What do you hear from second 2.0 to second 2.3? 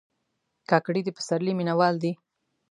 دي.